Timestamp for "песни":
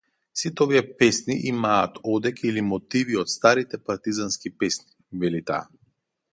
1.01-1.35, 4.65-4.93